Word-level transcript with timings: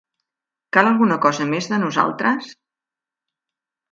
Cal 0.77 0.87
alguna 0.91 1.17
cosa 1.25 1.45
més 1.51 1.67
de 1.73 1.79
nosaltres? 1.83 2.49